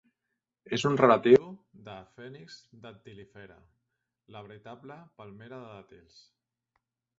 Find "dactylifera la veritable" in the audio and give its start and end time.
2.87-4.99